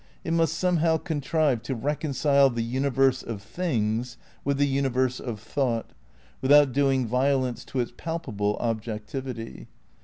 It 0.23 0.33
must 0.33 0.55
somehow 0.55 0.97
contrive 0.97 1.61
to 1.61 1.75
reconcile 1.75 2.49
the 2.49 2.63
universe 2.63 3.21
of 3.21 3.39
things 3.39 4.17
with 4.43 4.57
the 4.57 4.65
universe 4.65 5.19
of 5.19 5.39
thought, 5.39 5.91
without 6.41 6.71
doing 6.73 7.05
violence 7.05 7.63
to 7.65 7.79
its 7.79 7.93
palpable 7.95 8.57
objectivity. 8.59 9.67